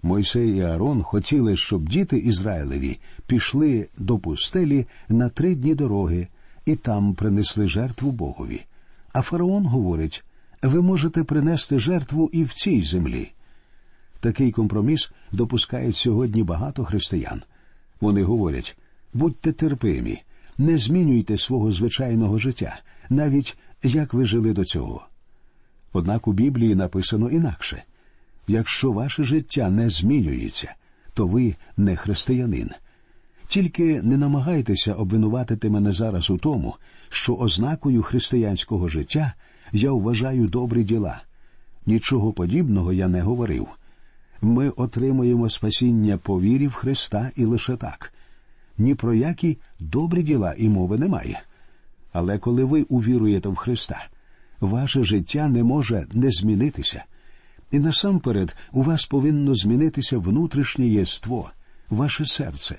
Мойсей 0.02 0.56
і 0.56 0.60
Аарон 0.60 1.02
хотіли, 1.02 1.56
щоб 1.56 1.88
діти 1.88 2.16
Ізраїлеві 2.16 2.98
пішли 3.26 3.88
до 3.98 4.18
пустелі 4.18 4.86
на 5.08 5.28
три 5.28 5.54
дні 5.54 5.74
дороги 5.74 6.28
і 6.66 6.76
там 6.76 7.14
принесли 7.14 7.68
жертву 7.68 8.12
Богові. 8.12 8.62
А 9.12 9.22
фараон 9.22 9.66
говорить 9.66 10.24
ви 10.62 10.82
можете 10.82 11.24
принести 11.24 11.78
жертву 11.78 12.30
і 12.32 12.44
в 12.44 12.52
цій 12.52 12.82
землі. 12.82 13.32
Такий 14.20 14.52
компроміс 14.52 15.10
допускають 15.32 15.96
сьогодні 15.96 16.42
багато 16.42 16.84
християн. 16.84 17.42
Вони 18.00 18.22
говорять 18.22 18.76
будьте 19.14 19.52
терпимі, 19.52 20.22
не 20.58 20.78
змінюйте 20.78 21.38
свого 21.38 21.72
звичайного 21.72 22.38
життя, 22.38 22.80
навіть 23.10 23.56
як 23.82 24.14
ви 24.14 24.24
жили 24.24 24.52
до 24.52 24.64
цього. 24.64 25.06
Однак 25.92 26.28
у 26.28 26.32
Біблії 26.32 26.74
написано 26.74 27.30
інакше 27.30 27.82
якщо 28.48 28.92
ваше 28.92 29.24
життя 29.24 29.70
не 29.70 29.90
змінюється, 29.90 30.74
то 31.14 31.26
ви 31.26 31.54
не 31.76 31.96
християнин. 31.96 32.70
Тільки 33.48 34.02
не 34.02 34.16
намагайтеся 34.18 34.92
обвинуватити 34.92 35.70
мене 35.70 35.92
зараз 35.92 36.30
у 36.30 36.38
тому, 36.38 36.74
що 37.08 37.36
ознакою 37.36 38.02
християнського 38.02 38.88
життя 38.88 39.34
я 39.72 39.92
вважаю 39.92 40.48
добрі 40.48 40.84
діла. 40.84 41.22
Нічого 41.86 42.32
подібного 42.32 42.92
я 42.92 43.08
не 43.08 43.20
говорив. 43.20 43.68
Ми 44.40 44.68
отримуємо 44.68 45.50
спасіння 45.50 46.18
по 46.18 46.40
вірі 46.40 46.66
в 46.66 46.72
Христа 46.72 47.30
і 47.36 47.44
лише 47.44 47.76
так. 47.76 48.12
Ні 48.78 48.94
про 48.94 49.14
які 49.14 49.58
добрі 49.80 50.22
діла 50.22 50.54
і 50.58 50.68
мови 50.68 50.98
немає. 50.98 51.42
Але 52.12 52.38
коли 52.38 52.64
ви 52.64 52.82
увіруєте 52.82 53.48
в 53.48 53.56
Христа, 53.56 54.04
ваше 54.60 55.04
життя 55.04 55.48
не 55.48 55.62
може 55.62 56.06
не 56.12 56.30
змінитися. 56.30 57.04
І 57.70 57.78
насамперед 57.78 58.56
у 58.72 58.82
вас 58.82 59.06
повинно 59.06 59.54
змінитися 59.54 60.18
внутрішнє 60.18 60.86
єство, 60.86 61.50
ваше 61.90 62.26
серце. 62.26 62.78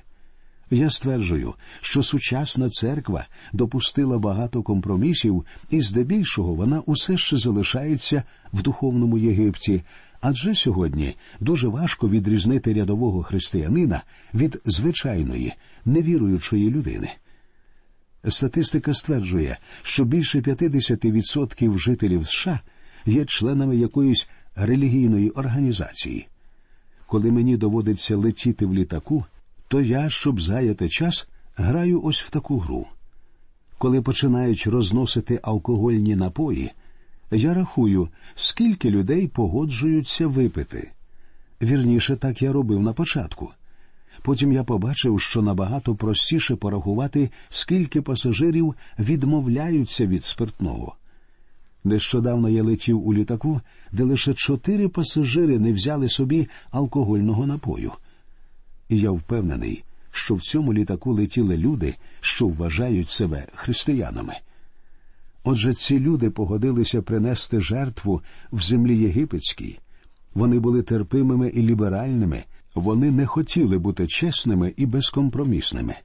Я 0.74 0.89
стверджую, 0.89 1.53
що 1.82 2.03
сучасна 2.03 2.70
церква 2.70 3.27
допустила 3.53 4.20
багато 4.20 4.63
компромісів, 4.63 5.46
і 5.70 5.82
здебільшого 5.82 6.53
вона 6.53 6.80
усе 6.80 7.18
ще 7.18 7.38
залишається 7.38 8.24
в 8.53 8.62
духовному 8.62 9.18
Єгипті, 9.18 9.84
адже 10.22 10.56
сьогодні 10.56 11.15
дуже 11.39 11.68
важко 11.68 12.10
відрізнити 12.10 12.74
рядового 12.74 13.24
християнина 13.24 14.01
від 14.34 14.62
звичайної, 14.65 15.53
невіруючої 15.86 16.70
людини. 16.70 17.12
Статистика 18.27 18.94
стверджує, 18.94 19.58
що 19.82 20.06
більше 20.06 20.39
50% 20.39 21.77
жителів 21.77 22.27
США 22.27 22.60
є 23.06 23.25
членами 23.25 23.77
якоїсь 23.77 24.27
релігійної 24.56 25.30
організації. 25.30 26.27
Коли 27.08 27.32
мені 27.32 27.58
доводиться 27.58 28.18
летіти 28.18 28.65
в 28.65 28.74
літаку, 28.74 29.25
то 29.74 29.82
я, 29.82 30.10
щоб 30.10 30.42
заяти 30.42 30.89
час, 30.89 31.27
граю 31.56 32.01
ось 32.03 32.22
в 32.22 32.30
таку 32.30 32.60
гру. 32.60 32.88
Коли 33.77 34.01
починають 34.01 34.68
розносити 34.68 35.39
алкогольні 35.44 36.15
напої, 36.15 36.72
я 37.32 37.53
рахую, 37.53 38.10
скільки 38.36 38.89
людей 38.89 39.27
погоджуються 39.27 40.27
випити. 40.27 40.92
Вірніше, 41.62 42.15
так 42.15 42.42
я 42.42 42.51
робив 42.51 42.80
на 42.80 42.93
початку. 42.93 43.50
Потім 44.21 44.52
я 44.52 44.63
побачив, 44.63 45.21
що 45.21 45.41
набагато 45.41 45.95
простіше 45.95 46.56
порахувати, 46.56 47.30
скільки 47.50 48.02
пасажирів 48.02 48.76
відмовляються 49.00 50.06
від 50.06 50.24
спиртного. 50.24 50.95
Нещодавно 51.84 52.50
я 52.50 52.63
летів 52.63 53.08
у 53.08 53.13
літаку, 53.13 53.62
де 53.91 54.04
лише 54.04 54.34
чотири 54.34 54.88
пасажири 54.88 55.60
не 55.60 55.74
взяли 55.74 56.10
собі 56.10 56.48
алкогольного 56.71 57.48
напою. 57.48 57.91
І 58.93 58.99
я 58.99 59.12
впевнений, 59.12 59.84
що 60.12 60.36
в 60.36 60.41
цьому 60.41 60.73
літаку 60.73 61.13
летіли 61.13 61.58
люди, 61.58 61.95
що 62.21 62.47
вважають 62.47 63.10
себе 63.10 63.45
християнами. 63.56 64.34
Отже, 65.43 65.73
ці 65.73 65.99
люди 65.99 66.29
погодилися 66.29 67.01
принести 67.01 67.60
жертву 67.60 68.21
в 68.51 68.62
землі 68.62 68.97
єгипетській. 68.97 69.79
Вони 70.34 70.60
були 70.60 70.82
терпимими 70.82 71.49
і 71.49 71.62
ліберальними, 71.62 72.43
вони 72.75 73.12
не 73.12 73.25
хотіли 73.25 73.77
бути 73.77 74.08
чесними 74.08 74.73
і 74.77 74.86
безкомпромісними. 74.86 75.95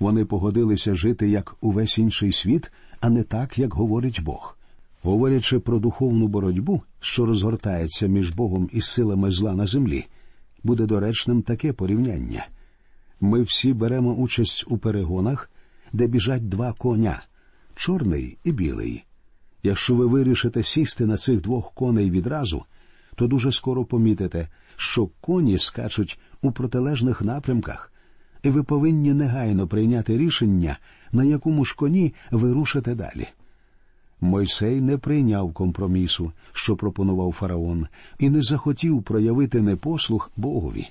Вони 0.00 0.24
погодилися 0.24 0.94
жити 0.94 1.28
як 1.28 1.56
увесь 1.60 1.98
інший 1.98 2.32
світ, 2.32 2.72
а 3.00 3.08
не 3.08 3.22
так, 3.22 3.58
як 3.58 3.74
говорить 3.74 4.22
Бог. 4.22 4.56
Говорячи 5.02 5.58
про 5.58 5.78
духовну 5.78 6.28
боротьбу, 6.28 6.82
що 7.00 7.26
розгортається 7.26 8.06
між 8.06 8.30
Богом 8.30 8.68
і 8.72 8.80
силами 8.80 9.30
зла 9.30 9.54
на 9.54 9.66
землі, 9.66 10.06
буде 10.68 10.86
доречним 10.86 11.42
таке 11.42 11.72
порівняння. 11.72 12.46
Ми 13.20 13.42
всі 13.42 13.72
беремо 13.72 14.14
участь 14.14 14.64
у 14.68 14.78
перегонах, 14.78 15.50
де 15.92 16.06
біжать 16.06 16.48
два 16.48 16.72
коня 16.72 17.22
чорний 17.74 18.38
і 18.44 18.52
білий. 18.52 19.04
Якщо 19.62 19.94
ви 19.94 20.06
вирішите 20.06 20.62
сісти 20.62 21.06
на 21.06 21.16
цих 21.16 21.40
двох 21.40 21.72
коней 21.74 22.10
відразу, 22.10 22.64
то 23.14 23.26
дуже 23.26 23.52
скоро 23.52 23.84
помітите, 23.84 24.48
що 24.76 25.06
коні 25.20 25.58
скачуть 25.58 26.20
у 26.42 26.52
протилежних 26.52 27.22
напрямках, 27.22 27.92
і 28.42 28.50
ви 28.50 28.62
повинні 28.62 29.14
негайно 29.14 29.68
прийняти 29.68 30.18
рішення, 30.18 30.78
на 31.12 31.24
якому 31.24 31.64
ж 31.64 31.76
коні 31.76 32.14
ви 32.30 32.52
рушите 32.52 32.94
далі. 32.94 33.28
Мойсей 34.20 34.80
не 34.80 34.98
прийняв 34.98 35.52
компромісу, 35.52 36.32
що 36.52 36.76
пропонував 36.76 37.32
фараон, 37.32 37.86
і 38.18 38.30
не 38.30 38.42
захотів 38.42 39.02
проявити 39.02 39.60
непослух 39.62 40.30
Богові. 40.36 40.88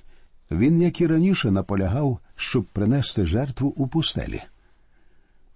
Він, 0.50 0.82
як 0.82 1.00
і 1.00 1.06
раніше, 1.06 1.50
наполягав, 1.50 2.18
щоб 2.36 2.64
принести 2.64 3.26
жертву 3.26 3.74
у 3.76 3.88
пустелі. 3.88 4.42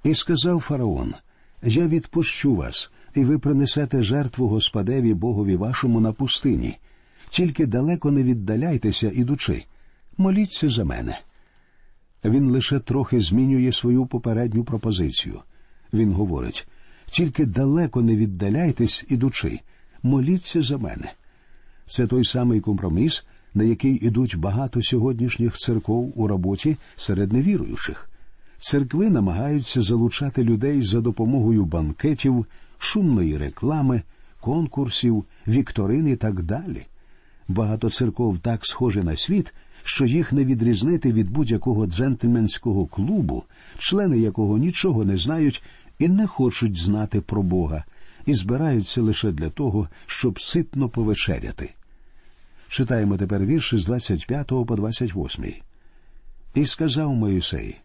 І 0.04 0.14
сказав 0.14 0.60
фараон: 0.60 1.14
Я 1.62 1.86
відпущу 1.86 2.54
вас, 2.54 2.90
і 3.14 3.24
ви 3.24 3.38
принесете 3.38 4.02
жертву 4.02 4.48
Господеві 4.48 5.14
Богові 5.14 5.56
вашому 5.56 6.00
на 6.00 6.12
пустині. 6.12 6.78
Тільки 7.30 7.66
далеко 7.66 8.10
не 8.10 8.22
віддаляйтеся, 8.22 9.10
ідучи, 9.14 9.64
моліться 10.18 10.68
за 10.68 10.84
мене. 10.84 11.20
Він 12.24 12.50
лише 12.50 12.78
трохи 12.78 13.20
змінює 13.20 13.72
свою 13.72 14.06
попередню 14.06 14.64
пропозицію. 14.64 15.40
Він 15.92 16.12
говорить 16.12 16.66
тільки 17.06 17.46
далеко 17.46 18.02
не 18.02 18.16
віддаляйтесь, 18.16 19.04
ідучи, 19.08 19.60
моліться 20.02 20.62
за 20.62 20.78
мене. 20.78 21.12
Це 21.86 22.06
той 22.06 22.24
самий 22.24 22.60
компроміс, 22.60 23.24
на 23.54 23.64
який 23.64 24.06
ідуть 24.06 24.36
багато 24.36 24.82
сьогоднішніх 24.82 25.56
церков 25.56 26.12
у 26.16 26.26
роботі 26.26 26.76
серед 26.96 27.32
невіруючих. 27.32 28.08
Церкви 28.58 29.10
намагаються 29.10 29.82
залучати 29.82 30.44
людей 30.44 30.82
за 30.82 31.00
допомогою 31.00 31.64
банкетів, 31.64 32.46
шумної 32.78 33.36
реклами, 33.36 34.02
конкурсів, 34.40 35.24
вікторин 35.48 36.08
і 36.08 36.16
так 36.16 36.42
далі. 36.42 36.86
Багато 37.48 37.90
церков 37.90 38.38
так 38.38 38.66
схожі 38.66 39.00
на 39.00 39.16
світ, 39.16 39.54
що 39.82 40.06
їх 40.06 40.32
не 40.32 40.44
відрізнити 40.44 41.12
від 41.12 41.30
будь-якого 41.30 41.86
джентльменського 41.86 42.86
клубу, 42.86 43.44
члени 43.78 44.18
якого 44.18 44.58
нічого 44.58 45.04
не 45.04 45.16
знають 45.16 45.62
і 45.98 46.08
не 46.08 46.26
хочуть 46.26 46.76
знати 46.76 47.20
про 47.20 47.42
Бога, 47.42 47.84
і 48.26 48.34
збираються 48.34 49.02
лише 49.02 49.32
для 49.32 49.50
того, 49.50 49.88
щоб 50.06 50.40
ситно 50.40 50.88
повечеряти. 50.88 51.74
Читаємо 52.68 53.16
тепер 53.16 53.44
вірші 53.44 53.78
з 53.78 53.84
25 53.84 54.46
по 54.46 54.76
28. 54.76 55.44
І 56.54 56.66
сказав 56.66 57.14
Моїсей: 57.14 57.78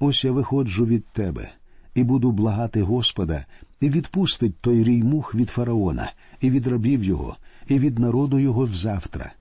Ось 0.00 0.24
я 0.24 0.32
виходжу 0.32 0.86
від 0.86 1.04
тебе, 1.04 1.52
і 1.94 2.04
буду 2.04 2.32
благати 2.32 2.82
Господа, 2.82 3.46
і 3.80 3.90
відпустить 3.90 4.58
той 4.60 4.84
рій 4.84 5.02
мух 5.02 5.34
від 5.34 5.50
фараона, 5.50 6.12
і 6.40 6.50
від 6.50 6.66
рабів 6.66 7.04
його, 7.04 7.36
і 7.68 7.78
від 7.78 7.98
народу 7.98 8.38
його 8.38 8.64
взавтра. 8.64 9.32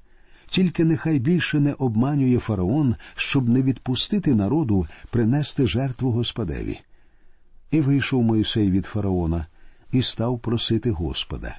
Тільки 0.48 0.86
нехай 0.86 1.20
більше 1.20 1.60
не 1.60 1.74
обманює 1.74 2.40
фараон, 2.40 2.96
щоб 3.16 3.50
не 3.50 3.62
відпустити 3.62 4.36
народу 4.36 4.88
принести 5.10 5.68
жертву 5.68 6.12
Господеві. 6.12 6.80
І 7.72 7.82
вийшов 7.82 8.24
Мойсей 8.24 8.72
від 8.72 8.86
фараона 8.86 9.46
і 9.92 10.02
став 10.02 10.40
просити 10.40 10.92
Господа. 10.92 11.58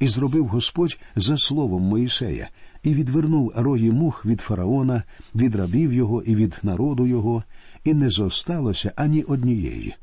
І 0.00 0.08
зробив 0.08 0.46
Господь 0.46 0.98
за 1.16 1.38
словом 1.38 1.82
Моїсея, 1.82 2.48
і 2.82 2.94
відвернув 2.94 3.52
рої 3.56 3.90
мух 3.90 4.26
від 4.26 4.40
фараона, 4.40 5.02
від 5.34 5.54
рабів 5.54 5.92
його 5.92 6.22
і 6.22 6.34
від 6.34 6.58
народу 6.62 7.06
його, 7.06 7.44
і 7.84 7.94
не 7.94 8.08
зосталося 8.08 8.92
ані 8.96 9.22
однієї. 9.22 9.94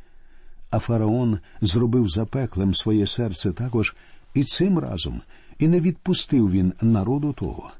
А 0.69 0.79
фараон 0.79 1.39
зробив 1.61 2.09
запеклим 2.09 2.75
своє 2.75 3.07
серце 3.07 3.51
також 3.51 3.95
і 4.33 4.43
цим 4.43 4.79
разом, 4.79 5.21
і 5.59 5.67
не 5.67 5.79
відпустив 5.79 6.51
він 6.51 6.73
народу 6.81 7.33
того. 7.33 7.71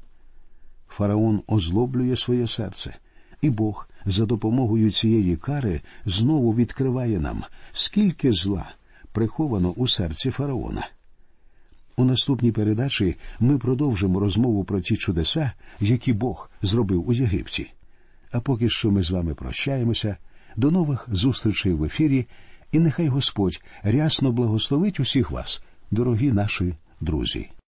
Фараон 0.88 1.42
озлоблює 1.46 2.16
своє 2.16 2.48
серце, 2.48 2.96
і 3.40 3.50
Бог 3.50 3.88
за 4.06 4.26
допомогою 4.26 4.90
цієї 4.90 5.36
кари 5.36 5.80
знову 6.04 6.54
відкриває 6.54 7.20
нам, 7.20 7.44
скільки 7.72 8.32
зла 8.32 8.74
приховано 9.12 9.70
у 9.70 9.88
серці 9.88 10.30
фараона. 10.30 10.88
У 11.96 12.04
наступній 12.04 12.52
передачі 12.52 13.16
ми 13.40 13.58
продовжимо 13.58 14.20
розмову 14.20 14.64
про 14.64 14.80
ті 14.80 14.96
чудеса, 14.96 15.52
які 15.80 16.12
Бог 16.12 16.50
зробив 16.62 17.08
у 17.08 17.12
Єгипті. 17.12 17.70
А 18.32 18.40
поки 18.40 18.68
що 18.68 18.90
ми 18.90 19.02
з 19.02 19.10
вами 19.10 19.34
прощаємося. 19.34 20.16
До 20.56 20.70
нових 20.70 21.08
зустрічей 21.12 21.72
в 21.72 21.84
ефірі, 21.84 22.26
і 22.72 22.78
нехай 22.78 23.08
Господь 23.08 23.62
рясно 23.82 24.32
благословить 24.32 25.00
усіх 25.00 25.30
вас, 25.30 25.62
дорогі 25.90 26.32
наші 26.32 26.74
друзі. 27.00 27.50